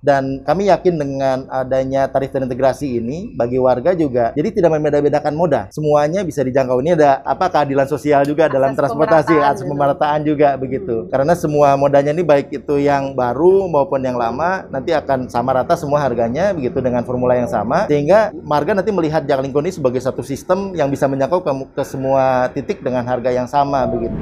[0.00, 5.68] Dan kami yakin dengan adanya tarif terintegrasi ini bagi warga juga, jadi tidak membeda-bedakan moda.
[5.68, 6.80] Semuanya bisa dijangkau.
[6.80, 9.70] Ini ada apa keadilan sosial juga Akses dalam transportasi, pemerataan akses gitu.
[9.76, 10.96] pemerataan juga begitu.
[11.12, 15.76] Karena semua modanya ini baik itu yang baru maupun yang lama nanti akan sama rata
[15.76, 20.24] semua harganya begitu dengan formula yang sama sehingga marga nanti melihat Jaklingko ini sebagai satu
[20.24, 24.16] sistem yang bisa menjangkau ke, ke semua titik dengan harga yang sama begitu.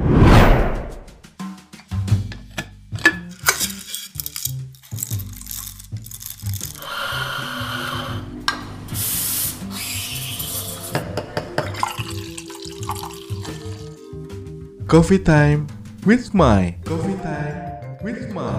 [14.89, 15.69] Coffee time
[16.01, 18.57] with my Coffee time with my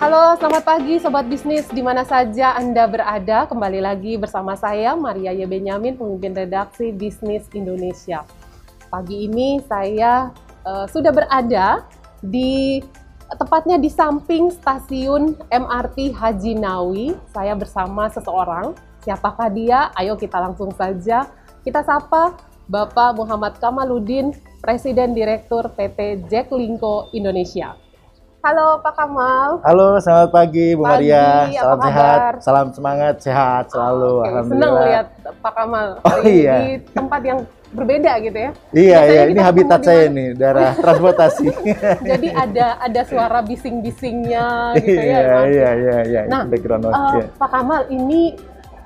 [0.00, 3.44] Halo, selamat pagi Sobat Bisnis di mana saja Anda berada.
[3.44, 5.44] Kembali lagi bersama saya Maria Y.
[5.44, 8.24] Benyamin, pemimpin redaksi Bisnis Indonesia.
[8.88, 10.32] Pagi ini saya
[10.64, 11.84] eh, sudah berada
[12.24, 12.80] di
[13.34, 17.06] tepatnya di samping stasiun MRT Haji Nawi.
[17.34, 18.78] Saya bersama seseorang.
[19.02, 19.90] Siapakah dia?
[19.94, 21.26] Ayo kita langsung saja
[21.62, 27.74] kita sapa Bapak Muhammad Kamaludin, Presiden Direktur PT Jack Linko Indonesia.
[28.42, 29.58] Halo Pak Kamal.
[29.66, 31.50] Halo, selamat pagi Bu Pagi, Maria.
[31.50, 34.22] Salam sehat, salam semangat, sehat selalu.
[34.22, 34.70] Oke, Alhamdulillah.
[34.70, 35.06] senang lihat
[35.42, 36.54] Pak Kamal Oh, iya.
[36.62, 37.40] di tempat yang
[37.76, 38.50] berbeda gitu ya.
[38.72, 41.46] Iya, Biasanya iya, ini habitat saya nih, daerah transportasi.
[42.00, 44.46] Jadi ada ada suara bising-bisingnya
[44.80, 45.04] gitu ya.
[45.04, 45.46] Iya, Mas.
[45.46, 47.26] iya, iya, iya, Nah, background noise, Eh, iya.
[47.36, 48.20] Pak Kamal ini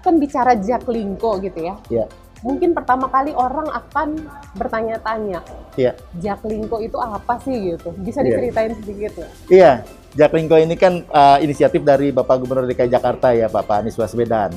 [0.00, 1.74] kan bicara Jaklingko gitu ya.
[1.88, 2.06] Iya,
[2.40, 4.08] Mungkin pertama kali orang akan
[4.56, 5.44] bertanya-tanya,
[5.76, 5.92] iya.
[6.16, 7.92] Jaklingko itu apa sih gitu?
[7.94, 8.32] Bisa Iya.
[8.32, 9.32] diceritain sedikit nggak?
[9.46, 9.72] Iya,
[10.10, 14.50] Jaklingko ini kan uh, inisiatif dari Bapak Gubernur DKI Jakarta ya, Bapak Anies Baswedan.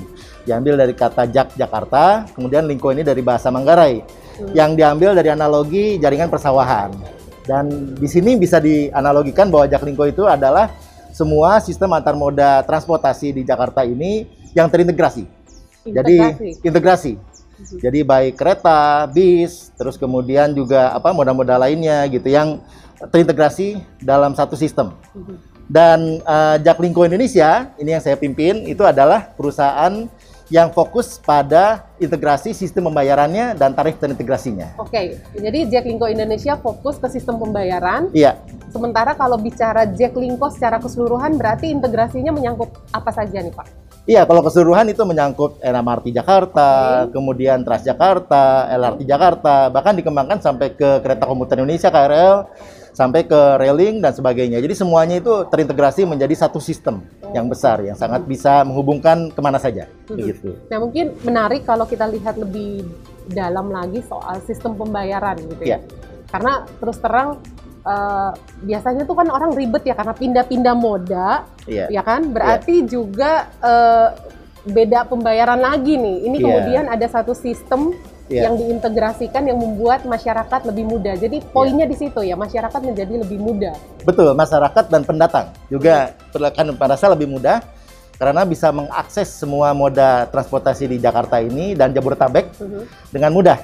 [0.50, 4.02] Diambil dari kata Jak Jakarta, kemudian Lingko ini dari bahasa Manggarai,
[4.34, 4.50] Hmm.
[4.58, 6.90] yang diambil dari analogi jaringan persawahan.
[7.46, 10.74] Dan di sini bisa dianalogikan bahwa Jaklingko itu adalah
[11.14, 14.26] semua sistem antar moda transportasi di Jakarta ini
[14.58, 15.30] yang terintegrasi.
[15.86, 16.66] Jadi Integrasi.
[16.66, 17.14] integrasi.
[17.78, 22.58] Jadi baik kereta, bis, terus kemudian juga apa moda-moda lainnya gitu yang
[23.10, 24.94] terintegrasi dalam satu sistem.
[25.16, 25.36] Mhm.
[25.64, 30.06] Dan uh, Jaklingko Indonesia ini yang saya pimpin itu adalah perusahaan
[30.52, 34.76] yang fokus pada integrasi sistem pembayarannya dan tarif terintegrasinya.
[34.78, 38.12] Oke, jadi Jaklingko Indonesia fokus ke sistem pembayaran.
[38.12, 38.38] Iya,
[38.74, 43.68] Sementara kalau bicara Jaklingko secara keseluruhan berarti integrasinya menyangkut apa saja nih Pak?
[44.04, 51.00] iya kalau keseluruhan itu menyangkut MRT Jakarta, kemudian Transjakarta, LRT Jakarta, bahkan dikembangkan sampai ke
[51.06, 52.50] kereta komuter Indonesia KRL,
[52.94, 54.62] sampai ke railing dan sebagainya.
[54.62, 57.02] Jadi semuanya itu terintegrasi menjadi satu sistem
[57.34, 59.90] yang besar yang sangat bisa menghubungkan ke mana saja.
[60.06, 60.54] Begitu.
[60.70, 62.86] Nah mungkin menarik kalau kita lihat lebih
[63.34, 65.68] dalam lagi soal sistem pembayaran gitu ya.
[65.68, 65.78] Iya.
[66.30, 67.42] Karena terus terang
[67.84, 68.32] eh,
[68.64, 71.90] biasanya tuh kan orang ribet ya karena pindah-pindah moda, Iya.
[71.90, 72.30] ya kan?
[72.30, 74.10] Berarti juga eh,
[74.64, 76.30] beda pembayaran lagi nih.
[76.30, 76.46] Ini Iya.
[76.46, 77.92] kemudian ada satu sistem
[78.32, 78.48] Iya.
[78.48, 81.20] yang diintegrasikan yang membuat masyarakat lebih mudah.
[81.20, 83.76] Jadi poinnya di situ ya, masyarakat menjadi lebih mudah.
[84.08, 87.60] Betul, masyarakat dan pendatang juga akan merasa lebih mudah
[88.16, 92.82] karena bisa mengakses semua moda transportasi di Jakarta ini dan Jabodetabek Mhm.
[93.12, 93.60] dengan mudah.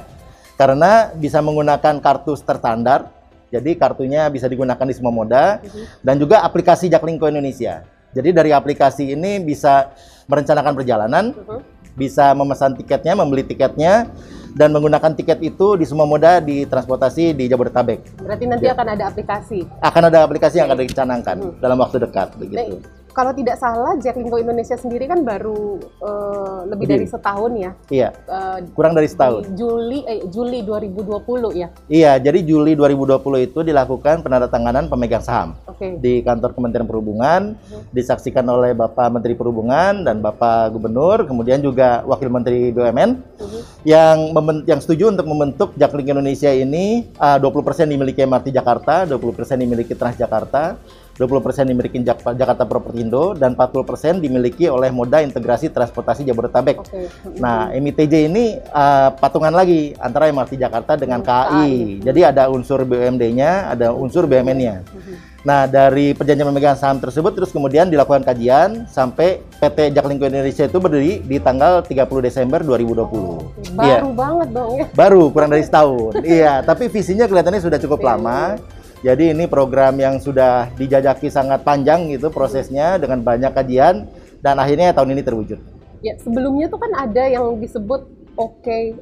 [0.59, 3.07] Karena bisa menggunakan kartu terstandar,
[3.47, 5.63] jadi kartunya bisa digunakan di semua moda
[6.03, 7.87] dan juga aplikasi Jaklingko Indonesia.
[8.11, 9.95] Jadi dari aplikasi ini bisa
[10.27, 11.59] merencanakan perjalanan, Mhm.
[11.95, 14.11] bisa memesan tiketnya, membeli tiketnya,
[14.53, 18.21] dan menggunakan tiket itu di semua moda di transportasi di Jabodetabek.
[18.21, 18.73] Berarti nanti Ya.
[18.73, 19.59] akan ada aplikasi.
[19.79, 21.53] Akan ada aplikasi yang akan dicanangkan Hmm.
[21.59, 22.75] dalam waktu dekat Nah, begitu.
[23.09, 27.03] Kalau tidak salah, Jaklingko Indonesia sendiri kan baru eh, lebih Berdiri.
[27.03, 27.71] dari setahun ya.
[27.89, 29.41] Iya, Eh, kurang dari di setahun.
[29.53, 31.67] Juli eh, Juli 2020 ya.
[31.85, 35.97] Iya, jadi Juli 2020 itu dilakukan penandatanganan pemegang saham Oke.
[35.97, 37.83] di kantor Kementerian Perhubungan, Hmm.
[37.91, 43.59] disaksikan oleh Bapak Menteri Perhubungan dan Bapak Gubernur, kemudian juga Wakil Menteri BUMN Mhm.
[43.83, 44.17] yang
[44.65, 49.17] yang setuju untuk membentuk Jaklingko Indonesia ini uh, 20% dimiliki MRT Jakarta, 20%
[49.57, 50.77] dimiliki Transjakarta,
[51.19, 56.79] 20% dimiliki Jak- Jakarta Propertindo dan 40% dimiliki oleh Moda Integrasi Transportasi Jabodetabek.
[56.79, 57.11] Oke.
[57.43, 61.99] Nah, MITJ ini uh, patungan lagi antara MRT Jakarta dengan KAI.
[61.99, 64.87] Jadi ada unsur BUMD-nya, ada unsur BUMN-nya.
[64.87, 65.13] Mhm.
[65.39, 70.77] Nah, dari perjanjian pemegang saham tersebut terus kemudian dilakukan kajian sampai PT Jaklingko Indonesia itu
[70.83, 73.79] berdiri di tanggal 30 Desember 2020.
[73.79, 74.03] Iya.
[74.03, 74.85] Baru banget dong ya.
[74.91, 76.11] Baru kurang dari setahun.
[76.27, 78.59] iya, tapi visinya kelihatannya sudah cukup lama.
[78.99, 84.11] Jadi ini program yang sudah dijajaki sangat panjang gitu prosesnya dengan banyak kajian
[84.43, 85.59] dan akhirnya tahun ini terwujud.
[86.03, 88.07] Ya, sebelumnya tuh kan ada yang disebut
[88.39, 88.95] Oke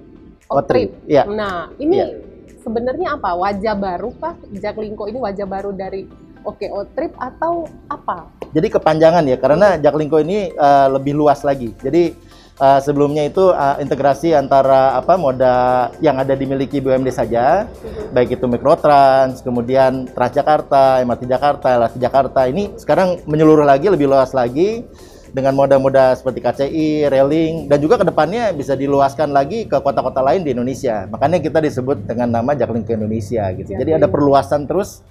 [0.50, 1.28] Otrip, iya.
[1.28, 2.08] Nah, ini Iya.
[2.64, 3.36] sebenarnya apa?
[3.36, 4.34] Wajah baru kah?
[4.50, 6.08] Jaklingko ini wajah baru dari
[6.42, 8.32] Oke Otrip atau apa?
[8.56, 11.76] Jadi kepanjangan ya, karena Jaklingko ini uh, lebih luas lagi.
[11.84, 12.16] Jadi
[12.62, 17.70] uh, sebelumnya itu uh, integrasi antara apa moda yang ada dimiliki BUMD saja,
[18.14, 22.40] baik itu Mikrotrans, kemudian Transjakarta, MRT Jakarta, LRT Jakarta.
[22.50, 24.86] Ini sekarang menyeluruh lagi, lebih luas lagi
[25.32, 30.42] dengan moda-moda seperti KCI, railing, dan juga ke depannya bisa diluaskan lagi ke kota-kota lain
[30.42, 31.06] di Indonesia.
[31.12, 33.76] Makanya kita disebut dengan nama Jaklingko Indonesia gitu.
[33.76, 35.04] Jadi ada perluasan terus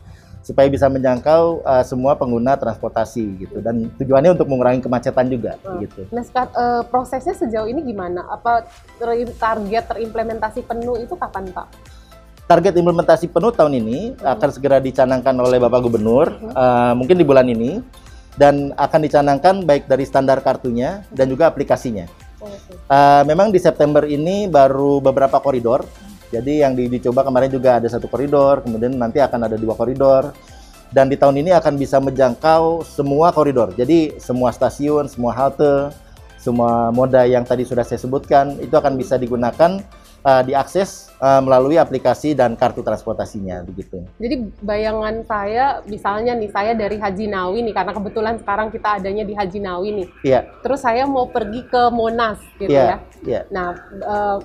[0.47, 5.83] supaya bisa menjangkau uh, semua pengguna transportasi gitu dan tujuannya untuk mengurangi kemacetan juga Hmm.
[5.83, 6.07] gitu.
[6.15, 8.23] Nah, seka- eh, prosesnya sejauh ini gimana?
[8.31, 8.63] Apa
[9.03, 11.67] ter- target terimplementasi penuh itu kapan, Pak?
[12.47, 17.51] Target implementasi penuh tahun ini akan segera dicanangkan oleh Bapak Gubernur uh, mungkin di bulan
[17.51, 17.83] ini
[18.39, 22.07] dan akan dicanangkan baik dari standar kartunya dan juga aplikasinya.
[22.87, 25.83] Uh, memang di September ini baru beberapa koridor.
[26.31, 30.35] Jadi yang di- dicoba kemarin juga ada satu koridor, kemudian nanti akan ada dua koridor.
[30.87, 33.75] Dan di tahun ini akan bisa menjangkau semua koridor.
[33.75, 35.91] Jadi semua stasiun, semua halte,
[36.39, 39.83] semua moda yang tadi sudah saya sebutkan itu akan bisa digunakan
[40.23, 44.07] uh, diakses uh, melalui aplikasi dan kartu transportasinya begitu.
[44.23, 49.27] Jadi bayangan saya, misalnya nih saya dari Haji Nawi nih, karena kebetulan sekarang kita adanya
[49.27, 50.09] di Haji Nawi nih.
[50.23, 52.97] Iya, Terus saya mau pergi ke Monas gitu iya, ya.
[53.27, 53.41] iya.
[53.51, 54.39] Nah, eh,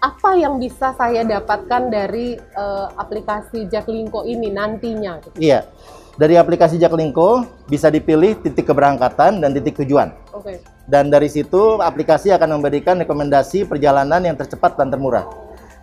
[0.00, 5.20] apa yang bisa saya dapatkan dari eh, aplikasi Jaklingko ini nantinya?
[5.24, 5.36] Gitu?
[5.40, 5.64] Iya.
[6.16, 10.16] Dari aplikasi Jaklingko bisa dipilih titik keberangkatan dan titik tujuan.
[10.32, 10.60] Oke.
[10.86, 15.26] dan dari situ aplikasi akan memberikan rekomendasi perjalanan yang tercepat dan termurah.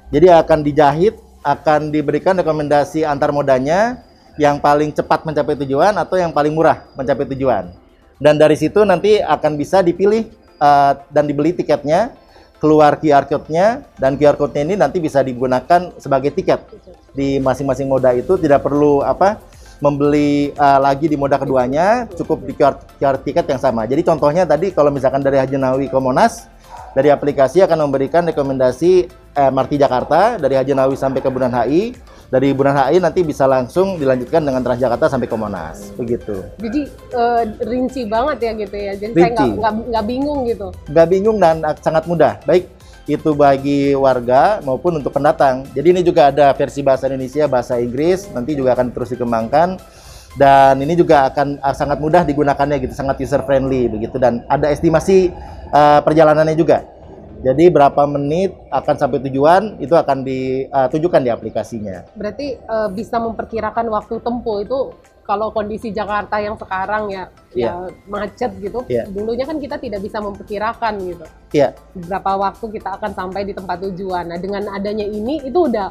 [0.10, 4.00] Jadi akan dijahit, akan diberikan rekomendasi antar modanya
[4.40, 7.70] yang paling cepat mencapai tujuan atau yang paling murah mencapai tujuan.
[8.18, 12.16] Dan dari situ nanti akan bisa dipilih uh, dan dibeli tiketnya,
[12.64, 16.64] keluar QR code-nya dan QR code-nya ini nanti bisa digunakan sebagai tiket
[17.12, 19.36] di masing-masing moda itu tidak perlu apa
[19.84, 23.84] membeli uh, lagi di moda keduanya cukup di QR, QR tiket yang sama.
[23.84, 26.48] Jadi contohnya tadi kalau misalkan dari Haji Nawawi ke Monas
[26.96, 31.92] dari aplikasi akan memberikan rekomendasi eh, MRT Jakarta dari Haji Nawawi sampai ke Bundaran HI.
[32.34, 35.94] Dari Bundaran HI nanti bisa langsung dilanjutkan dengan Transjakarta sampai ke Monas.
[35.94, 36.42] Begitu.
[36.58, 38.94] Jadi eh, rinci banget ya gitu ya.
[38.98, 39.38] Jadi saya Rinci.
[39.38, 40.68] nggak nggak nggak bingung gitu.
[40.90, 42.42] nggak bingung dan uh, sangat mudah.
[42.50, 42.74] Baik
[43.06, 45.62] itu bagi warga maupun untuk pendatang.
[45.78, 49.78] Jadi ini juga ada versi bahasa Indonesia, bahasa Inggris, nanti juga akan terus dikembangkan.
[50.34, 54.74] Dan ini juga akan uh, sangat mudah digunakannya gitu, sangat user friendly begitu dan ada
[54.74, 55.30] estimasi
[55.70, 56.82] uh, perjalanannya juga.
[57.44, 62.08] Jadi berapa menit akan sampai tujuan itu akan ditunjukkan di aplikasinya.
[62.16, 64.80] Berarti eh, bisa memperkirakan waktu tempuh itu
[65.24, 68.84] kalau kondisi Jakarta yang sekarang ya ya macet gitu.
[68.92, 69.08] Iya.
[69.08, 71.26] Dulunya kan kita tidak bisa memperkirakan gitu.
[71.56, 74.28] Iya, berapa waktu kita akan sampai di tempat tujuan.
[74.28, 75.88] Nah, dengan adanya ini itu udah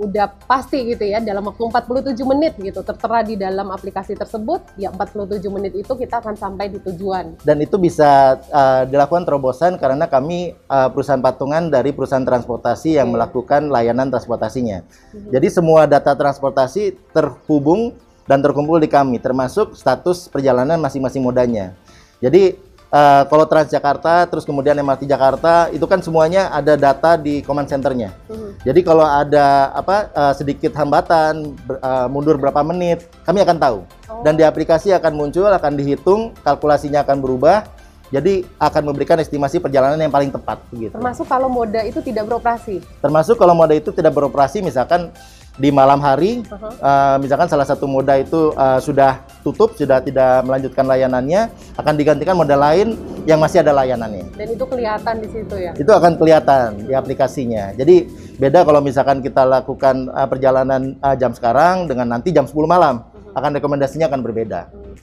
[0.00, 4.88] udah pasti gitu ya dalam waktu 47 menit gitu tertera di dalam aplikasi tersebut ya
[4.96, 7.36] 47 menit itu kita akan sampai di tujuan.
[7.44, 13.12] dan itu bisa uh, dilakukan terobosan karena kami uh, perusahaan patungan dari perusahaan transportasi yang
[13.12, 13.20] Oke.
[13.20, 14.82] melakukan layanan transportasinya.
[15.30, 17.92] Jadi semua data transportasi terhubung
[18.24, 21.74] dan terkumpul di kami, termasuk status perjalanan masing-masing modanya.
[22.20, 22.56] Jadi
[22.90, 28.12] uh, kalau Transjakarta, terus kemudian MRT Jakarta, itu kan semuanya ada data di command centernya.
[28.60, 33.78] Jadi kalau ada apa uh, sedikit hambatan, ber- uh, mundur berapa menit, kami akan tahu.
[34.20, 37.64] Dan di aplikasi akan muncul, akan dihitung, kalkulasinya akan berubah.
[38.10, 40.98] Jadi akan memberikan estimasi perjalanan yang paling tepat begitu.
[40.98, 42.82] Termasuk kalau moda itu tidak beroperasi.
[42.98, 45.14] Termasuk kalau moda itu tidak beroperasi misalkan
[45.60, 46.68] di malam hari, Aha.
[46.80, 52.32] uh, misalkan salah satu moda itu uh, sudah tutup, sudah tidak melanjutkan layanannya, akan digantikan
[52.32, 52.96] moda lain
[53.28, 54.24] yang masih ada layanannya.
[54.40, 55.76] Dan itu kelihatan di situ ya.
[55.76, 57.76] Itu akan kelihatan di aplikasinya.
[57.76, 58.08] Jadi
[58.40, 63.04] beda kalau misalkan kita lakukan uh, perjalanan uh, jam sekarang dengan nanti jam 10 malam,
[63.34, 64.60] akan rekomendasinya akan berbeda.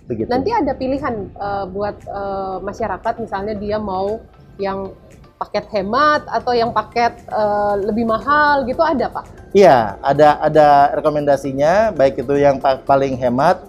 [0.07, 0.27] Begitu.
[0.31, 4.23] Nanti ada pilihan eh, buat eh, masyarakat misalnya dia mau
[4.57, 4.91] yang
[5.37, 9.25] paket hemat atau yang paket eh, lebih mahal gitu ada Pak?
[9.53, 10.67] Iya, ada ada
[10.97, 13.61] rekomendasinya baik itu yang pa- paling hemat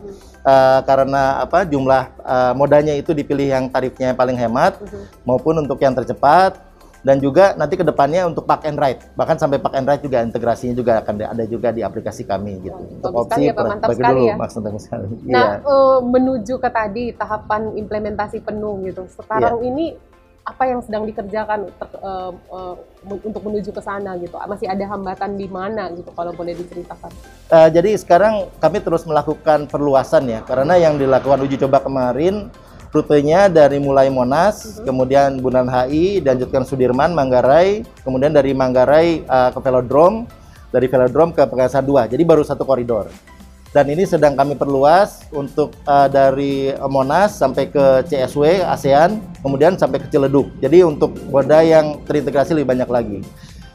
[0.42, 4.80] eh, karena apa jumlah eh, modanya itu dipilih yang tarifnya yang paling hemat
[5.22, 6.56] maupun untuk yang tercepat
[6.98, 10.18] dan juga nanti ke depannya untuk park and ride bahkan sampai park and ride juga
[10.18, 13.64] integrasinya juga akan ada juga di aplikasi kami gitu untuk bagus sekali ya, Pak.
[13.70, 14.34] Mantap bagi sekali dulu ya.
[14.34, 15.06] maksudnya sekali.
[15.06, 15.46] Nah, Iya.
[15.62, 19.06] eh, menuju ke tadi tahapan implementasi penuh gitu.
[19.14, 19.68] Sekarang Iya.
[19.70, 19.86] ini
[20.48, 22.32] apa yang sedang dikerjakan ter- eh,
[23.04, 24.40] men- untuk menuju ke sana gitu?
[24.40, 27.12] Masih ada hambatan di mana gitu kalau boleh diceritakan?
[27.52, 32.48] Eh, jadi sekarang kami terus melakukan perluasan ya, karena yang dilakukan uji coba kemarin
[32.88, 39.60] Rutenya dari mulai Monas, kemudian Bundaran HI, dilanjutkan Sudirman, Manggarai, kemudian dari Manggarai uh, ke
[39.60, 40.24] Velodrome,
[40.72, 42.08] dari Velodrome ke Pekasa 2.
[42.08, 43.12] Jadi baru satu koridor.
[43.68, 50.00] Dan ini sedang kami perluas untuk uh, dari Monas sampai ke CSW, ASEAN, kemudian sampai
[50.00, 50.48] ke Ciledug.
[50.56, 53.18] Jadi untuk moda yang terintegrasi lebih banyak lagi.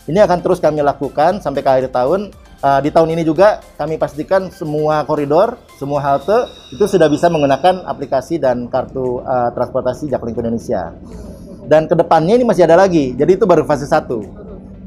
[0.09, 2.33] Ini akan terus kami lakukan sampai ke akhir tahun.
[2.63, 7.83] Uh, di tahun ini juga kami pastikan semua koridor, semua halte itu sudah bisa menggunakan
[7.85, 10.95] aplikasi dan kartu uh, transportasi Jaklingko Indonesia.
[11.67, 14.09] Dan ke depannya ini masih ada lagi, jadi itu baru fase 1.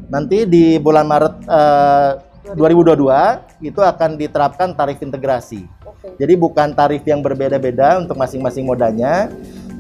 [0.09, 2.11] Nanti di bulan Maret uh,
[2.55, 5.67] 2022 itu akan diterapkan tarif integrasi.
[5.83, 6.15] Oke.
[6.21, 9.27] Jadi bukan tarif yang berbeda-beda untuk masing-masing modanya,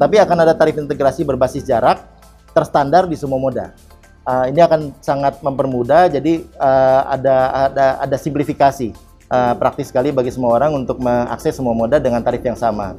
[0.00, 2.02] tapi akan ada tarif integrasi berbasis jarak
[2.56, 3.76] terstandar di semua moda.
[4.26, 7.36] Uh, ini akan sangat mempermudah, jadi uh, ada
[7.70, 8.90] ada ada simplifikasi
[9.30, 12.98] uh, praktis sekali bagi semua orang untuk mengakses semua moda dengan tarif yang sama.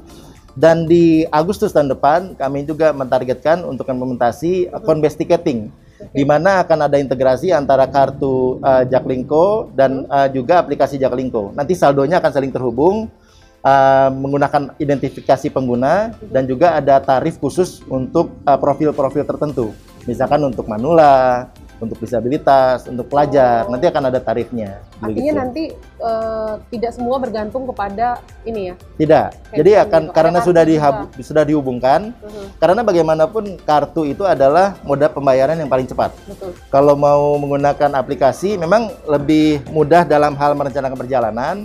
[0.57, 5.19] Dan di Agustus tahun depan kami juga mentargetkan untuk implementasi uh, phone-based
[6.13, 11.53] di mana akan ada integrasi antara kartu uh, Jaklingko dan uh, juga aplikasi Jaklingko.
[11.57, 13.09] Nanti saldonya akan saling terhubung
[13.65, 19.73] uh, menggunakan identifikasi pengguna dan juga ada tarif khusus untuk uh, profil-profil tertentu.
[20.07, 24.81] Misalkan untuk manula, untuk disabilitas, untuk pelajar, nanti akan ada tarifnya.
[24.97, 25.37] Artinya begitu.
[25.37, 25.63] nanti
[25.97, 28.75] eh, tidak semua bergantung kepada ini ya.
[28.97, 29.27] Tidak.
[29.53, 30.13] Jadi Handphone akan gitu.
[30.13, 35.85] karena sudah dihab- sudah dihubungkan, Mhm, karena bagaimanapun kartu itu adalah moda pembayaran yang paling
[35.85, 36.13] cepat.
[36.25, 36.53] Betul.
[36.69, 41.55] Kalau mau menggunakan aplikasi memang lebih mudah dalam hal merencanakan perjalanan,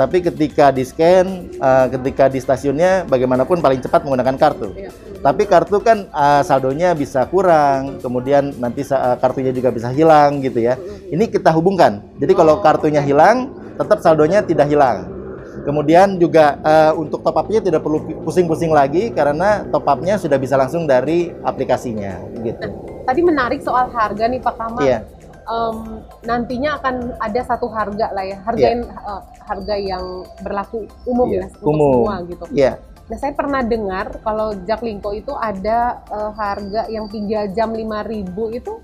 [0.00, 4.72] tapi ketika di scan, eh, ketika di stasiunnya bagaimanapun paling cepat menggunakan kartu.
[4.72, 4.88] Iya.
[5.20, 10.64] Tapi kartu kan eh, saldonya bisa kurang, kemudian nanti eh, kartunya juga bisa hilang gitu
[10.64, 10.80] ya.
[11.12, 12.00] Ini kita hubungkan.
[12.16, 15.04] Jadi kalau kartunya hilang, tetap saldonya tidak hilang.
[15.68, 20.56] Kemudian juga eh, untuk top up-nya tidak perlu pusing-pusing lagi karena top up-nya sudah bisa
[20.56, 22.72] langsung dari aplikasinya gitu.
[23.04, 24.80] Tadi menarik soal harga nih Pak Kamal.
[24.80, 25.19] Iya.
[25.50, 25.76] Em,
[26.22, 28.70] nantinya akan ada satu harga lah ya, harga Iya.
[28.70, 30.04] yang, eh, harga yang
[30.40, 31.92] berlaku umum Iya, ya untuk umum.
[31.96, 32.44] semua gitu.
[32.54, 32.72] Iya.
[33.10, 38.78] Nah saya pernah dengar kalau Jaklingko itu ada eh, harga yang 3 jam 5.000 itu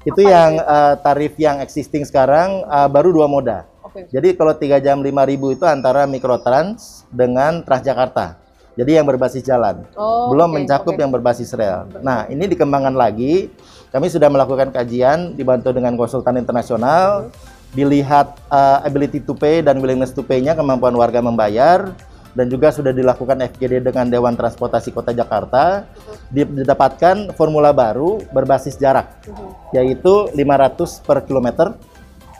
[0.00, 0.64] Itu yang itu?
[0.64, 3.68] eh, tarif yang existing sekarang eh, baru dua moda.
[3.84, 4.08] oke.
[4.08, 5.12] Jadi kalau 3 jam 5.000
[5.50, 8.40] itu antara Mikrotrans dengan Transjakarta.
[8.78, 9.82] Jadi yang berbasis jalan.
[9.98, 11.00] Oh, Belum oke, mencakup oke.
[11.02, 11.90] yang berbasis rel.
[11.98, 13.50] Nah, ini dikembangkan lagi.
[13.90, 17.26] Kami sudah melakukan kajian dibantu dengan konsultan internasional,
[17.74, 21.90] dilihat eh, ability to pay dan willingness to pay-nya kemampuan warga membayar
[22.32, 25.82] dan juga sudah dilakukan FGD dengan Dewan Transportasi Kota Jakarta
[26.30, 29.48] didapatkan formula baru berbasis jarak Mhm.
[29.74, 31.74] yaitu 500 per kilometer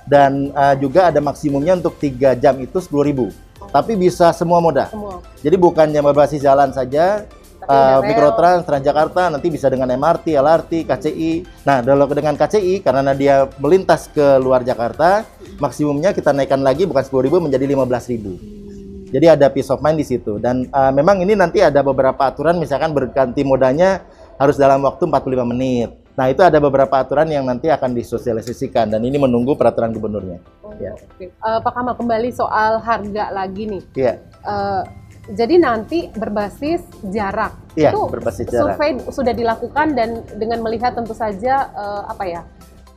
[0.06, 3.28] dan uh, juga ada maksimumnya untuk 3 jam itu 10.000
[3.70, 5.20] tapi bisa semua moda Semua.
[5.40, 7.24] jadi bukan yang berbasis jalan saja
[7.58, 8.00] Tapi uh.
[8.00, 11.32] Mikrotrans, Transjakarta nanti bisa dengan MRT, LRT, KCI
[11.68, 15.26] nah kalau dengan KCI karena dia melintas ke luar Jakarta
[15.60, 20.36] maksimumnya kita naikkan lagi bukan 10.000 menjadi 15.000 jadi ada peace of mind di situ
[20.36, 24.04] dan uh, memang ini nanti ada beberapa aturan misalkan berganti modanya
[24.38, 25.90] harus dalam waktu 45 menit.
[26.14, 30.42] Nah, itu ada beberapa aturan yang nanti akan disosialisasikan dan ini menunggu peraturan gubernurnya.
[30.78, 30.92] Ya.
[30.94, 31.24] oke.
[31.26, 33.82] Eh, Pak Kamal kembali soal harga lagi nih.
[33.98, 34.12] Iya.
[34.46, 34.82] Eh,
[35.28, 36.80] jadi nanti berbasis
[37.12, 37.52] jarak.
[37.76, 38.78] Iya, itu berbasis jarak.
[38.78, 42.42] survei sudah dilakukan dan dengan melihat tentu saja eh, apa ya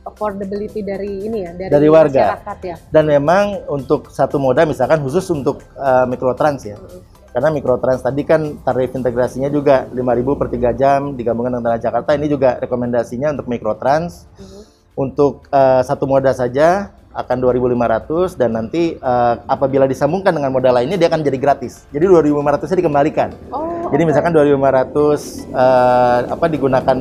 [0.02, 2.20] affordability dari ini ya dari, Dari warga.
[2.34, 2.76] masyarakat ya.
[2.90, 6.76] Dan memang untuk satu moda misalkan khusus untuk uh, Mikrotrans ya.
[7.32, 12.12] Karena Mikrotrans tadi kan tarif integrasinya juga 5.000 per 3 jam digabungkan dengan Transjakarta.
[12.18, 14.28] Ini juga rekomendasinya untuk Mikrotrans.
[14.92, 20.96] Untuk uh, satu moda saja akan 2.500 dan nanti uh, apabila disambungkan dengan moda lainnya
[20.96, 21.84] dia akan jadi gratis.
[21.92, 23.30] Jadi 2.500-nya dikembalikan.
[23.52, 24.08] Oh, Jadi oke.
[24.08, 26.96] misalkan 2.500 eh, apa digunakan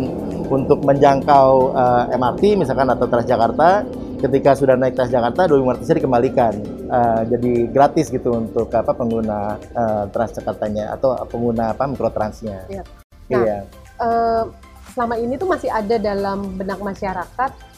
[0.52, 3.88] untuk menjangkau eh, MRT misalkan atau Transjakarta,
[4.20, 6.54] ketika sudah naik Transjakarta 2.500 dikembalikan.
[6.92, 12.68] Eh, jadi gratis gitu untuk apa pengguna eh, Transjakartanya atau pengguna apa mikrotransnya.
[12.68, 12.84] Iya.
[13.32, 13.58] Nah, Iya.
[14.02, 14.44] Eh,
[14.92, 17.71] selama ini tuh masih ada dalam benak masyarakat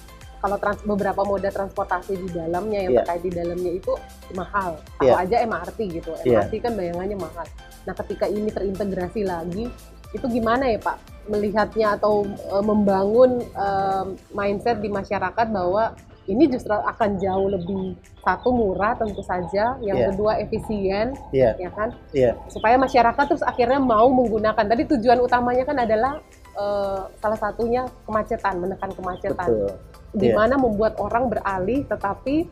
[0.43, 2.99] kalau trans- beberapa moda transportasi di dalamnya yang Iya.
[3.01, 3.93] terkait di dalamnya itu
[4.35, 5.15] mahal Iya.
[5.15, 6.43] atau aja MRT gitu Iya.
[6.43, 7.47] MRT kan bayangannya mahal
[7.83, 9.71] nah ketika ini terintegrasi lagi
[10.11, 16.71] itu gimana ya Pak melihatnya atau eh, membangun eh, mindset di masyarakat bahwa ini justru
[16.71, 20.07] akan jauh lebih satu murah tentu saja yang Iya.
[20.09, 24.63] kedua efisien Iya, ya kan iya, supaya masyarakat terus akhirnya mau menggunakan.
[24.63, 26.19] Tadi tujuan utamanya kan adalah
[26.53, 29.49] eh, salah satunya kemacetan, menekan kemacetan.
[29.49, 29.73] betul.
[30.13, 30.37] Di Iya.
[30.37, 32.47] mana membuat orang beralih, tetapi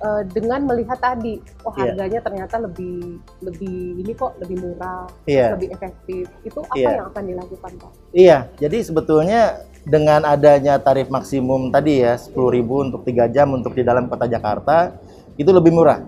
[0.00, 1.92] eh, dengan melihat tadi, oh Iya.
[1.92, 5.52] harganya ternyata lebih lebih ini kok lebih murah, Iya.
[5.52, 6.24] lebih efektif.
[6.40, 6.90] Itu apa Iya.
[6.96, 7.92] yang akan dilakukan Pak?
[8.16, 9.40] Iya, jadi sebetulnya
[9.84, 14.96] dengan adanya tarif maksimum tadi ya 10.000 untuk tiga jam untuk di dalam kota Jakarta
[15.36, 16.00] itu lebih murah.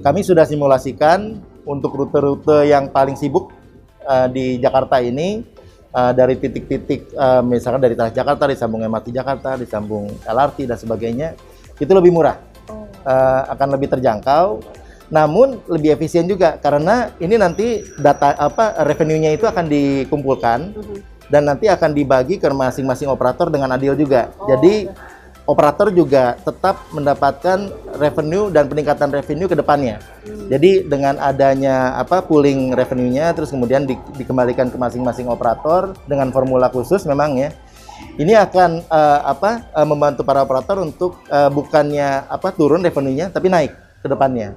[0.00, 1.36] Kami sudah simulasikan
[1.68, 3.52] untuk rute-rute yang paling sibuk
[4.08, 5.44] eh, di Jakarta ini
[5.94, 11.28] eh, dari titik-titik eh, misalkan dari Transjakarta disambung MRT Jakarta, disambung LRT dan sebagainya
[11.78, 12.36] itu lebih murah.
[13.08, 14.60] Eh, akan lebih terjangkau
[15.08, 20.96] namun lebih efisien juga karena ini nanti data apa revenue-nya itu akan dikumpulkan Mhm.
[21.32, 24.28] dan nanti akan dibagi ke masing-masing operator dengan adil juga.
[24.36, 24.88] Oh, Jadi
[25.48, 29.96] operator juga tetap mendapatkan revenue dan peningkatan revenue ke depannya.
[30.20, 30.52] Hmm.
[30.52, 36.68] Jadi dengan adanya apa pooling revenue-nya terus kemudian di- dikembalikan ke masing-masing operator dengan formula
[36.68, 37.50] khusus memang ya.
[38.20, 43.48] Ini akan eh, apa eh, membantu para operator untuk eh, bukannya apa turun revenue-nya tapi
[43.48, 43.72] naik
[44.04, 44.52] ke depannya.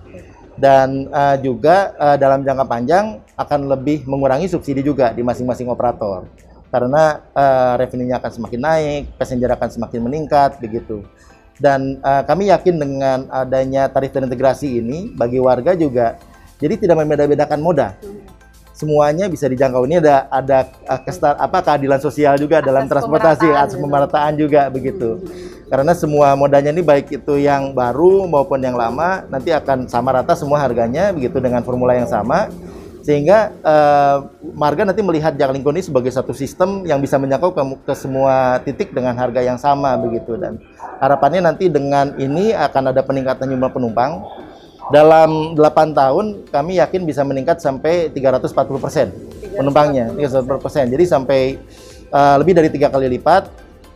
[0.60, 6.28] Dan eh, juga eh, dalam jangka panjang akan lebih mengurangi subsidi juga di masing-masing operator.
[6.72, 11.04] Karena eh, revenue-nya akan semakin naik, passenger akan semakin meningkat begitu.
[11.60, 16.16] Dan eh, kami yakin dengan adanya tarif terintegrasi ini bagi warga juga
[16.62, 17.98] jadi tidak membeda-bedakan moda.
[18.72, 19.90] Semuanya bisa dijangkau.
[19.90, 23.82] Ini ada ada eh, kestar apa keadilan sosial juga dalam Asas transportasi, pemerataan gitu.
[23.82, 25.10] pemerataan juga begitu.
[25.68, 30.38] Karena semua modanya ini baik itu yang baru maupun yang lama nanti akan sama rata
[30.38, 32.52] semua harganya begitu dengan formula yang sama
[33.02, 34.18] sehingga eh,
[34.54, 38.94] marga nanti melihat Jaklingko ini sebagai satu sistem yang bisa menjangkau ke, ke semua titik
[38.94, 40.38] dengan harga yang sama begitu.
[40.38, 40.62] Dan
[41.02, 44.22] harapannya nanti dengan ini akan ada peningkatan jumlah penumpang.
[44.92, 49.08] Dalam 8 tahun kami yakin bisa meningkat sampai 340 persen
[49.56, 50.86] penumpangnya 340 persen.
[50.90, 51.42] Jadi sampai
[52.10, 53.50] eh, lebih dari tiga kali lipat.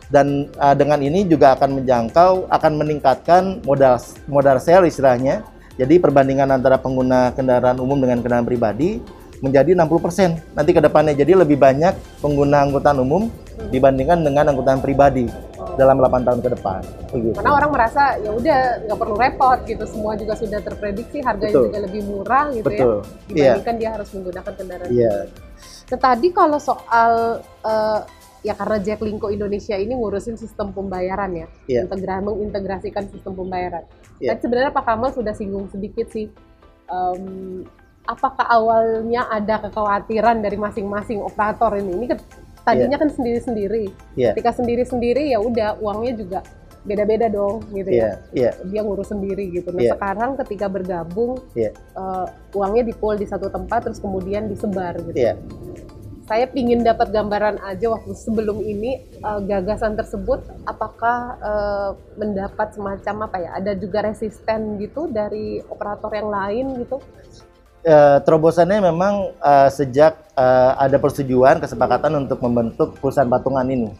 [0.06, 5.46] Dan eh, dengan ini juga akan menjangkau akan meningkatkan modal modal sale istilahnya
[5.76, 9.00] jadi perbandingan antara pengguna kendaraan umum dengan kendaraan pribadi
[9.44, 11.12] menjadi 60% nanti ke depannya.
[11.12, 13.28] Jadi lebih banyak pengguna angkutan umum
[13.68, 15.28] dibandingkan dengan angkutan pribadi
[15.76, 16.80] dalam 8 tahun ke depan.
[17.12, 17.36] Begitu.
[17.36, 21.64] Karena orang merasa ya udah nggak perlu repot gitu, semua juga sudah terprediksi, harganya Betul.
[21.68, 22.94] juga lebih murah gitu Betul.
[23.28, 24.88] ya, dibandingkan dia harus menggunakan kendaraan.
[24.88, 25.14] Iya.
[25.86, 27.12] Nah, tadi kalau soal
[27.44, 28.00] eh,
[28.40, 31.80] ya karena Jaklingko Indonesia ini ngurusin sistem pembayaran ya, Iya.
[31.84, 33.84] integra- mengintegrasikan sistem pembayaran.
[34.16, 34.32] Iya.
[34.32, 36.26] Tadi sebenarnya Pak Kamal sudah singgung sedikit sih,
[36.86, 37.22] em,
[38.02, 41.92] apakah awalnya ada kekhawatiran dari masing-masing operator ini?
[41.94, 42.24] Ini ke-
[42.62, 44.34] tadinya kan sendiri-sendiri, Iya.
[44.34, 46.40] ketika sendiri-sendiri ya udah uangnya juga
[46.82, 48.10] beda-beda dong gitu Iya, ya.
[48.32, 48.50] iya.
[48.62, 49.70] Dia ngurus sendiri gitu.
[49.70, 49.92] Nah Iya.
[49.94, 51.74] sekarang ketika bergabung, Iya.
[51.74, 55.34] eh, uangnya dipol di satu tempat terus kemudian disebar gitu Iya.
[56.26, 63.30] Saya pingin dapat gambaran aja waktu sebelum ini eh, gagasan tersebut apakah eh, mendapat semacam
[63.30, 66.98] apa ya ada juga resisten gitu dari operator yang lain gitu
[67.86, 73.94] Eh, terobosannya memang eh, sejak eh, ada persetujuan kesepakatan untuk membentuk perusahaan patungan ini.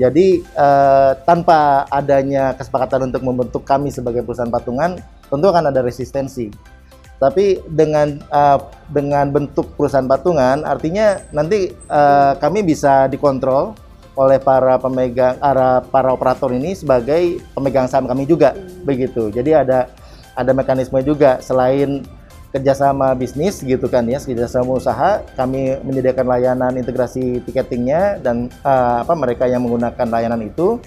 [0.00, 4.96] Jadi eh, tanpa adanya kesepakatan untuk membentuk kami sebagai perusahaan patungan,
[5.28, 6.48] tentu akan ada resistensi.
[7.18, 8.58] Tapi dengan eh,
[8.90, 13.74] dengan bentuk perusahaan patungan, artinya nanti eh, kami bisa dikontrol
[14.18, 19.30] oleh para pemegang para, para operator ini sebagai pemegang saham kami juga, begitu.
[19.30, 19.90] Jadi ada
[20.34, 21.42] ada mekanisme juga.
[21.42, 22.06] Selain
[22.48, 29.12] kerjasama bisnis gitu kan ya kerjasama usaha kami menyediakan layanan integrasi tiketingnya dan eh, apa
[29.12, 30.80] mereka yang menggunakan layanan itu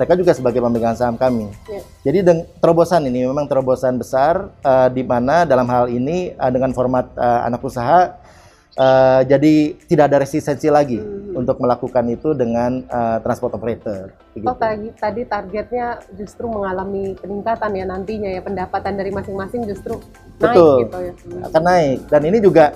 [0.00, 1.84] mereka juga sebagai pemegang saham kami Ya.
[2.08, 2.24] jadi
[2.56, 7.40] terobosan ini memang terobosan besar eh, di mana dalam hal ini eh, dengan format eh,
[7.44, 8.16] anak usaha
[8.74, 10.96] eh, jadi tidak ada resistensi lagi
[11.30, 14.48] untuk melakukan itu dengan eh, transport operator begitu.
[14.48, 15.86] oh tadi tadi targetnya
[16.16, 20.00] justru mengalami peningkatan ya nantinya ya pendapatan dari masing-masing justru
[20.40, 20.74] naik Betul.
[20.88, 21.12] gitu ya
[21.52, 22.72] akan naik dan ini juga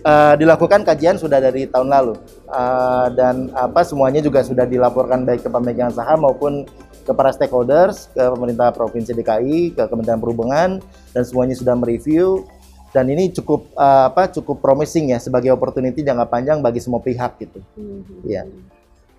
[0.00, 2.14] eh, dilakukan kajian sudah dari tahun lalu
[2.50, 6.66] Eh, dan apa semuanya juga sudah dilaporkan baik ke pemegang saham maupun
[7.00, 10.82] ke para stakeholders ke pemerintah provinsi DKI ke Kementerian Perhubungan
[11.14, 12.42] dan semuanya sudah mereview
[12.90, 17.38] dan ini cukup eh, apa cukup promising ya sebagai opportunity jangka panjang bagi semua pihak
[17.38, 18.26] gitu Mhm.
[18.26, 18.42] Iya.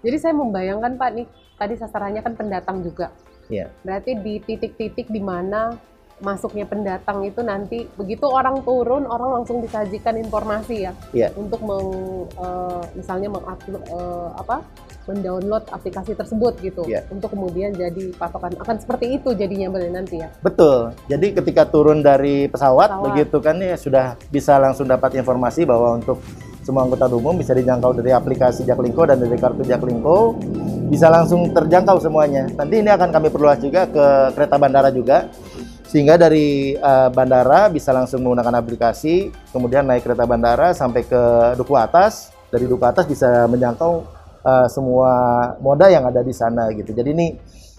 [0.03, 3.15] jadi saya membayangkan Pak nih tadi sasarannya kan pendatang juga
[3.47, 3.67] Iya.
[3.83, 5.75] Berarti di titik-titik di mana
[6.21, 11.27] masuknya pendatang itu nanti begitu orang turun orang langsung disajikan informasi ya Iya.
[11.35, 11.89] untuk meng,
[12.31, 14.61] eh, misalnya mengupload eh, apa
[15.09, 17.03] mendownload aplikasi tersebut gitu Iya.
[17.09, 20.93] untuk kemudian jadi patokan akan seperti itu jadinya nanti ya Betul.
[21.09, 23.05] Jadi ketika turun dari pesawat, Pesawat.
[23.11, 26.21] begitu kan ya sudah bisa langsung dapat informasi bahwa untuk
[26.61, 30.37] semua anggota umum bisa dijangkau dari aplikasi Jaklingko dan dari kartu Jaklingko
[30.93, 32.45] bisa langsung terjangkau semuanya.
[32.53, 34.05] Nanti ini akan kami perluas juga ke
[34.37, 35.25] kereta bandara juga
[35.91, 41.21] Sehingga dari eh, bandara bisa langsung menggunakan aplikasi, kemudian naik kereta bandara sampai ke
[41.59, 42.31] duku atas.
[42.47, 44.07] Dari duku atas bisa menjangkau
[44.39, 45.11] eh, semua
[45.59, 46.95] moda yang ada di sana gitu.
[46.95, 47.27] Jadi ini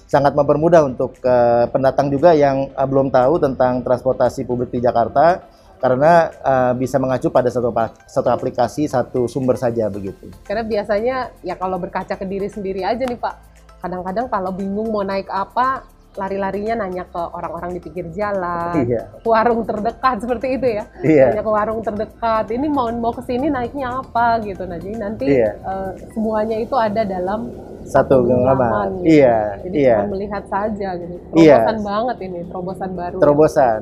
[0.05, 5.41] sangat mempermudah untuk eh, pendatang juga yang eh, belum tahu tentang transportasi publik di Jakarta
[5.81, 7.73] karena eh, bisa mengacu pada satu
[8.05, 10.29] satu aplikasi satu sumber saja begitu.
[10.45, 13.35] Karena biasanya ya kalau berkaca ke diri sendiri aja nih Pak.
[13.81, 19.03] Kadang-kadang kalau bingung mau naik apa, lari-larinya nanya ke orang-orang di pinggir jalan, Iya.
[19.25, 20.85] warung terdekat seperti itu ya.
[21.01, 21.25] Iya.
[21.33, 22.45] Nanya ke warung terdekat.
[22.53, 24.69] Ini mau mau ke sini naiknya apa gitu.
[24.69, 25.51] Nah, jadi nanti Iya.
[25.57, 27.49] eh, semuanya itu ada dalam
[27.83, 29.19] Satu genggaman, gitu.
[29.19, 29.99] Iya, Jadi iya.
[29.99, 31.15] cuma melihat saja gitu.
[31.35, 31.67] Iya.
[31.67, 33.17] Terobosan banget ini, terobosan baru.
[33.19, 33.81] terobosan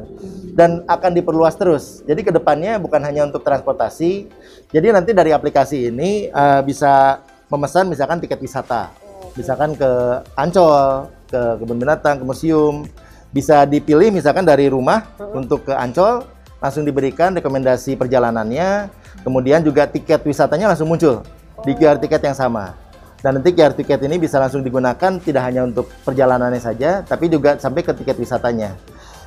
[0.56, 2.00] dan akan diperluas terus.
[2.08, 4.24] Jadi ke depannya bukan hanya untuk transportasi.
[4.72, 7.20] Jadi nanti dari aplikasi ini eh, bisa
[7.52, 8.88] memesan misalkan tiket wisata,
[9.36, 9.90] misalkan ke
[10.32, 12.84] Ancol, ke kebun binatang, ke museum.
[13.30, 16.26] Bisa dipilih misalkan dari rumah untuk ke Ancol,
[16.58, 18.90] langsung diberikan rekomendasi perjalanannya,
[19.22, 21.22] kemudian juga tiket wisatanya langsung muncul
[21.62, 22.74] di QR tiket yang sama.
[23.22, 27.54] Dan nanti QR tiket ini bisa langsung digunakan tidak hanya untuk perjalanannya saja, tapi juga
[27.60, 28.74] sampai ke tiket wisatanya.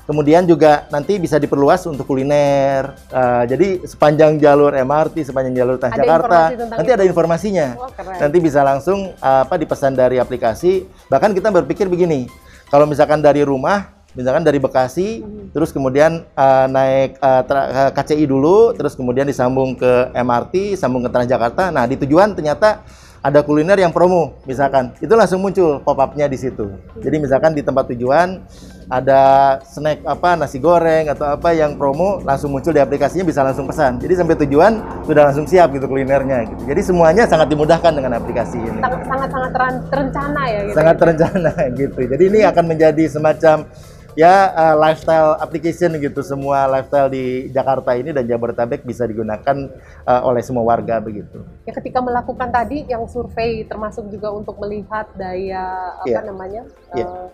[0.03, 2.91] Kemudian juga nanti bisa diperluas untuk kuliner.
[3.07, 6.97] Eh, jadi sepanjang jalur MRT, sepanjang jalur Transjakarta, nanti itu.
[6.99, 7.67] ada informasinya.
[7.95, 8.19] Keren.
[8.19, 10.83] Nanti bisa langsung eh, apa dipesan dari aplikasi.
[11.07, 12.27] Bahkan kita berpikir begini,
[12.67, 15.23] kalau misalkan dari rumah, misalkan dari Bekasi,
[15.55, 21.09] terus kemudian eh, naik tra- eh, KCI dulu, terus kemudian disambung ke MRT, sambung ke
[21.15, 21.71] Transjakarta.
[21.71, 22.83] Nah di tujuan ternyata
[23.23, 26.75] ada kuliner yang promo, misalkan itu langsung muncul pop up-nya di situ.
[26.99, 28.43] Jadi misalkan di tempat tujuan
[28.87, 29.21] ada
[29.63, 33.97] snack apa nasi goreng atau apa yang promo langsung muncul di aplikasinya bisa langsung pesan.
[33.97, 36.63] Jadi sampai tujuan sudah langsung siap gitu kulinernya gitu.
[36.65, 38.79] Jadi semuanya sangat dimudahkan dengan aplikasi ini.
[38.79, 40.75] Sangat- sangat-sangat teran- terencana ya gitu.
[40.75, 41.99] Sangat terencana gitu.
[42.03, 43.57] Jadi ini akan menjadi semacam
[44.13, 46.21] ya uh, lifestyle application gitu.
[46.21, 49.69] Semua lifestyle di Jakarta ini dan Jabodetabek bisa digunakan
[50.03, 51.41] uh, oleh semua warga begitu.
[51.65, 55.65] Ya ketika melakukan tadi yang survei termasuk juga untuk melihat daya
[55.97, 56.19] apa Iya.
[56.21, 56.61] namanya
[56.93, 57.05] Iya.
[57.05, 57.27] eh,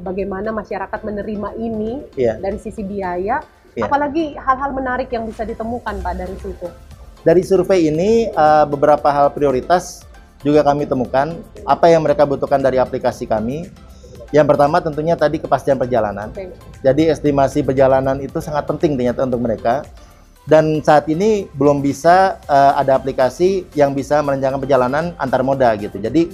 [0.00, 2.38] bagaimana masyarakat menerima ini Iya.
[2.40, 3.40] dari sisi biaya,
[3.76, 3.84] Iya.
[3.88, 6.68] apalagi hal-hal menarik yang bisa ditemukan Pak dari situ.
[7.26, 10.06] Dari survei ini uh, beberapa hal prioritas
[10.46, 11.34] juga kami temukan
[11.66, 13.66] apa yang mereka butuhkan dari aplikasi kami.
[14.30, 16.30] Yang pertama tentunya tadi kepastian perjalanan.
[16.30, 16.54] Oke.
[16.82, 19.82] Jadi estimasi perjalanan itu sangat penting ternyata untuk mereka.
[20.46, 25.98] Dan saat ini belum bisa eh, ada aplikasi yang bisa merencanakan perjalanan antar moda gitu.
[25.98, 26.30] Jadi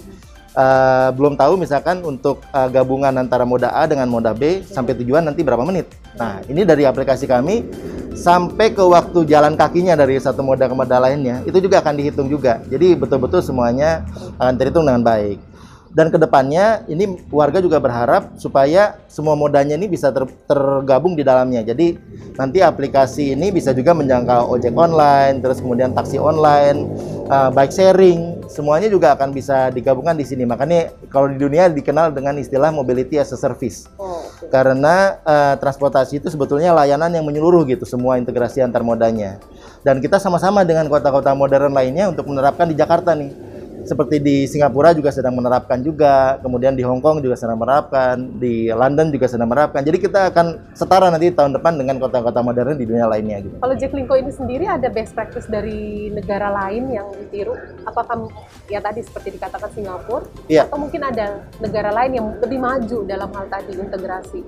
[0.53, 5.25] eh, belum tahu misalkan untuk eh, gabungan antara moda A dengan moda B sampai tujuan
[5.25, 5.91] nanti berapa menit.
[6.17, 7.65] Nah ini dari aplikasi kami
[8.13, 12.29] sampai ke waktu jalan kakinya dari satu moda ke moda lainnya itu juga akan dihitung
[12.29, 12.61] juga.
[12.69, 14.05] Jadi betul-betul semuanya
[14.37, 15.53] akan terhitung dengan baik.
[15.93, 21.21] Dan ke depannya ini warga juga berharap supaya semua modanya ini bisa ter- tergabung di
[21.21, 21.61] dalamnya.
[21.61, 22.01] Jadi
[22.33, 26.89] nanti aplikasi ini bisa juga menjangkau ojek online, terus kemudian taksi online,
[27.29, 30.45] uh, bike sharing, semuanya juga akan bisa digabungkan di sini.
[30.45, 33.89] Makanya kalau di dunia dikenal dengan istilah mobility as a service.
[33.97, 34.53] Oh, oke.
[34.53, 39.41] Karena eh, transportasi itu sebetulnya layanan yang menyeluruh gitu, semua integrasi antar modanya.
[39.81, 43.52] Dan kita sama-sama dengan kota-kota modern lainnya untuk menerapkan di Jakarta nih.
[43.83, 48.71] Seperti di Singapura juga sedang menerapkan juga, kemudian di Hong Kong juga sedang menerapkan, di
[48.71, 49.83] London juga sedang menerapkan.
[49.83, 53.59] Jadi kita akan setara nanti tahun depan dengan kota-kota modern di dunia lainnya gitu.
[53.59, 57.59] Kalau Jaklingko ini sendiri ada best practice dari negara lain yang ditiru?
[57.83, 58.31] Apakah
[58.71, 60.71] ya tadi seperti dikatakan Singapura Iya.
[60.71, 64.41] atau mungkin ada negara lain yang lebih maju dalam hal tadi integrasi?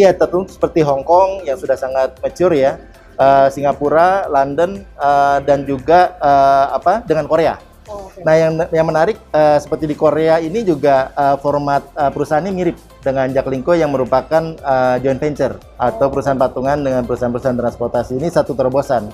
[0.00, 2.80] Iya, tentu seperti Hong Kong yang sudah sangat mature ya,
[3.20, 7.73] eh, Singapura, London, eh, dan juga eh, apa dengan Korea.
[7.94, 8.10] Oh.
[8.26, 12.76] Nah, yang yang menarik eh, seperti di Korea ini juga eh, format eh, perusahaannya mirip
[12.98, 18.58] dengan Jaklingko yang merupakan eh, joint venture atau perusahaan patungan dengan perusahaan-perusahaan transportasi ini satu
[18.58, 19.06] terobosan.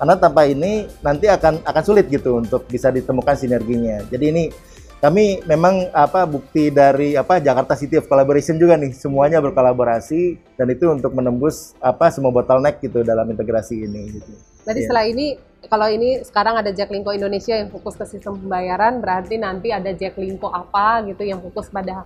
[0.00, 4.00] Karena tanpa ini nanti akan akan sulit gitu untuk bisa ditemukan sinerginya.
[4.08, 4.44] Jadi ini
[5.00, 10.68] kami memang apa bukti dari apa Jakarta City of Collaboration juga nih semuanya berkolaborasi dan
[10.68, 14.32] itu untuk menembus apa semua bottleneck gitu dalam integrasi ini gitu.
[14.60, 14.86] Berarti Iya.
[14.88, 15.26] setelah ini,
[15.70, 20.50] kalau ini sekarang ada Jaklingko Indonesia yang fokus ke sistem pembayaran, berarti nanti ada Jaklingko
[20.50, 22.02] apa gitu yang fokus pada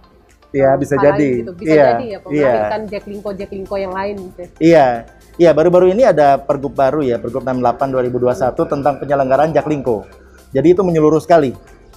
[0.55, 1.43] Iya bisa jadi.
[1.43, 1.53] gitu.
[1.59, 2.79] Bisa Iya, jadi ya, iya.
[2.87, 4.43] Jaklingko Jaklingko yang lain gitu.
[4.63, 10.07] Iya, iya baru-baru ini ada pergub baru ya, pergub 68 2021 tentang penyelenggaraan Jaklingko.
[10.55, 11.51] Jadi itu menyeluruh sekali,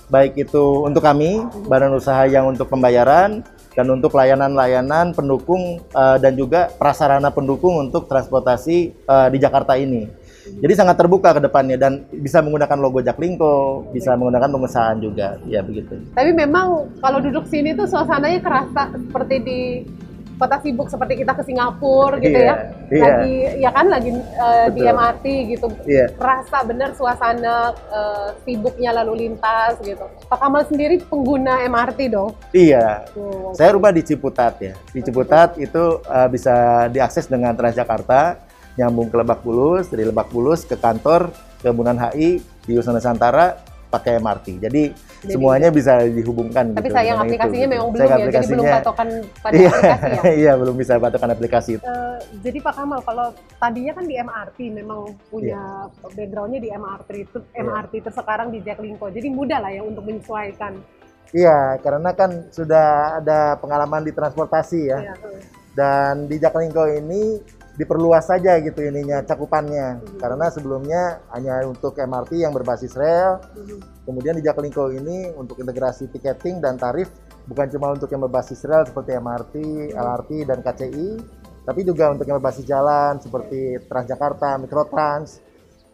[0.10, 3.46] baik itu untuk kami, badan usaha yang untuk pembayaran,
[3.78, 10.10] dan untuk layanan-layanan pendukung eh, dan juga prasarana pendukung untuk transportasi eh, di Jakarta ini.
[10.58, 15.62] Jadi sangat terbuka ke depannya dan bisa menggunakan logo Jaklingko, bisa menggunakan pengusahaan juga, ya
[15.62, 16.00] begitu.
[16.14, 19.60] Tapi memang kalau duduk sini tuh suasananya kerasa seperti di
[20.38, 22.56] kota sibuk seperti kita ke Singapura gitu Iya, ya.
[22.94, 23.04] iya.
[23.04, 24.82] Lagi ya kan lagi eh, di.
[24.88, 25.68] MRT gitu.
[25.84, 26.06] Iya.
[26.16, 30.06] Rasa bener suasana eh, sibuknya lalu lintas gitu.
[30.30, 32.38] Pak Kamal sendiri pengguna MRT dong.
[32.54, 33.10] Iya.
[33.12, 33.52] Tuh.
[33.58, 34.78] Saya rumah di Ciputat ya.
[34.94, 38.38] Di Ciputat itu uh, bisa diakses dengan Transjakarta,
[38.78, 43.58] nyambung ke Lebak Bulus, dari Lebak Bulus ke kantor ke Bundaran HI di Wisma Nusantara
[43.88, 44.60] pakai MRT.
[44.60, 46.76] Jadi, Jadi- semuanya bisa dihubungkan.
[46.76, 47.74] Tapi gitu sayang dengan itu, aplikasinya gitu.
[47.74, 49.08] memang belum ya, jadi belum aplikasinya- patokan
[49.44, 50.22] pada Iya, aplikasi ya.
[50.36, 51.72] iya belum bisa patokan aplikasi.
[51.80, 56.10] Eh, jadi Pak Kamal, kalau tadinya kan di MRT memang punya Iya.
[56.14, 60.74] backgroundnya di MRT itu MRT terus sekarang di Jaklingko, jadi mudah lah ya untuk menyesuaikan.
[61.28, 62.88] Iya, karena kan sudah
[63.18, 65.00] ada pengalaman di transportasi ya.
[65.02, 65.40] Iya, tuh.
[65.74, 67.40] Dan di Jaklingko ini
[67.78, 70.02] diperluas saja gitu ininya cakupannya.
[70.18, 73.38] Karena sebelumnya hanya untuk MRT yang berbasis rel,
[74.04, 77.14] kemudian di Jaklingko ini untuk integrasi tiketing dan tarif
[77.48, 79.56] bukan cuma untuk yang berbasis rel seperti MRT,
[79.94, 81.10] LRT dan KCI,
[81.64, 85.47] tapi juga untuk yang berbasis jalan seperti Transjakarta, Mikrotrans.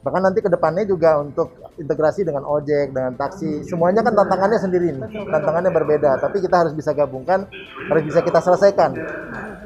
[0.04, 3.64] Bahkan nanti ke depannya juga untuk integrasi dengan ojek, dengan taksi.
[3.64, 5.32] Semuanya kan tantangannya sendiri nih.
[5.32, 7.48] Tantangannya berbeda, tapi kita harus bisa gabungkan,
[7.88, 8.92] harus bisa kita selesaikan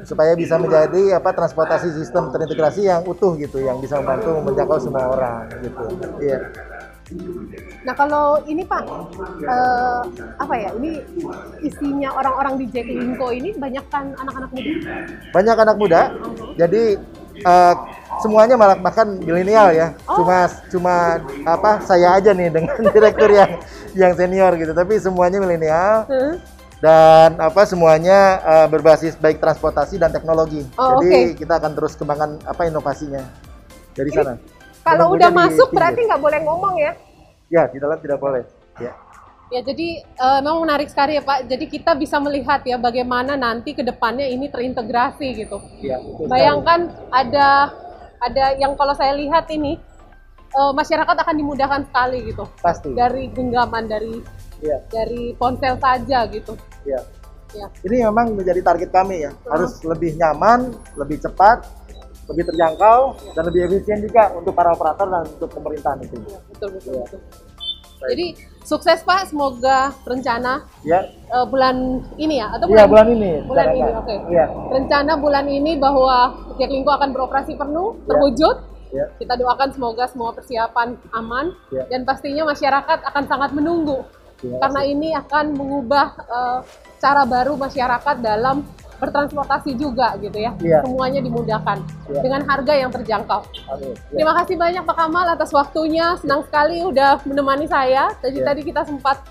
[0.06, 5.10] supaya bisa menjadi apa transportasi sistem terintegrasi yang utuh gitu, yang bisa membantu menjangkau semua
[5.10, 5.84] orang gitu.
[6.22, 6.38] Iya.
[7.88, 8.84] Nah kalau ini Pak,
[9.42, 10.00] eh,
[10.38, 10.70] apa ya?
[10.76, 10.90] Ini
[11.64, 14.72] isinya orang-orang di Jaklingko ini banyak kan anak-anak muda.
[15.32, 16.00] Banyak anak muda,
[16.60, 17.00] jadi
[17.38, 17.74] eh,
[18.20, 19.96] semuanya malah bahkan milenial ya.
[20.18, 20.94] Cuma cuma
[21.46, 23.50] apa saya aja nih dengan direktur yang
[23.94, 26.34] yang senior gitu, tapi semuanya milenial Huh?
[26.78, 30.62] dan apa semuanya eh, berbasis baik transportasi dan teknologi.
[30.78, 33.22] Oh, Jadi kita akan terus kembangkan apa inovasinya
[33.94, 34.38] dari sana.
[34.86, 36.92] Kalau udah masuk berarti nggak boleh ngomong ya?
[37.50, 38.46] Ya, di dalam tidak boleh.
[38.78, 38.94] Ya.
[39.48, 41.48] Ya jadi eh, memang menarik sekali ya Pak.
[41.50, 45.58] Jadi kita bisa melihat ya bagaimana nanti ke depannya ini terintegrasi gitu.
[45.82, 46.28] Ya, sekali.
[46.30, 47.74] Bayangkan ada
[48.22, 49.80] ada yang kalau saya lihat ini
[50.48, 52.92] eh, masyarakat akan dimudahkan sekali gitu pasti.
[52.92, 54.20] dari genggaman dari
[54.58, 56.58] Ya, dari ponsel saja gitu.
[56.82, 56.98] ya.
[57.54, 57.70] Ya.
[57.80, 59.30] Ini memang menjadi target kami ya.
[59.46, 61.62] Harus lebih nyaman, lebih cepat,
[62.26, 66.18] lebih terjangkau, dan lebih efisien juga untuk para operator dan untuk pemerintahan itu.
[66.20, 67.04] Ya, betul betul Iya.
[67.06, 67.20] betul.
[67.98, 68.26] Jadi
[68.62, 71.76] sukses Pak, semoga rencana Ya, eh, bulan
[72.14, 73.32] ini ya atau iya bulan, bulan ini.
[73.42, 74.14] bulan ini oke.
[74.28, 76.16] Iya, Rencana bulan ini bahwa
[76.54, 78.02] Jaklingko akan beroperasi penuh, Ya.
[78.06, 78.56] terwujud.
[78.90, 81.84] Ya, Kita doakan semoga semua persiapan aman Ya.
[81.88, 84.04] dan pastinya masyarakat akan sangat menunggu
[84.38, 86.58] Terima karena ini akan mengubah eh,
[86.98, 88.62] cara baru masyarakat dalam
[88.98, 90.50] bertransportasi juga gitu ya.
[90.58, 90.82] Iya.
[90.82, 91.78] Semuanya dimudahkan
[92.10, 92.18] Ya.
[92.18, 93.46] dengan harga yang terjangkau.
[93.70, 93.94] Amin.
[93.94, 94.18] Ya.
[94.18, 96.18] Terima kasih banyak Pak Kamal atas waktunya.
[96.18, 98.10] Senang sekali udah menemani saya.
[98.18, 98.46] Tadi Ya.
[98.50, 99.22] tadi kita sempat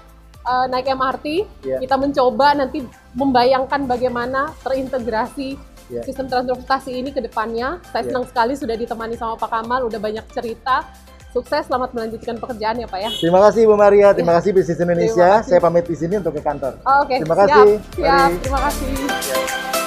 [0.48, 1.26] eh, naik MRT.
[1.68, 1.78] Ya.
[1.84, 2.80] Kita mencoba nanti
[3.12, 6.04] membayangkan bagaimana terintegrasi Ya.
[6.04, 7.80] sistem transportasi ini ke depannya.
[7.90, 8.08] Saya Ya.
[8.12, 10.84] senang sekali sudah ditemani sama Pak Kamal, udah banyak cerita.
[11.32, 13.10] Sukses, selamat melanjutkan pekerjaan ya Pak ya.
[13.14, 15.14] Terima kasih Bu Maria, terima kasih Bisnis Indonesia.
[15.14, 15.50] Terima kasih.
[15.50, 16.80] Saya pamit di sini untuk ke kantor.
[16.84, 17.68] Oh, Oke, Terima siap, kasih.
[17.94, 18.10] siap.
[18.10, 18.36] Mari.
[18.42, 19.87] Terima kasih.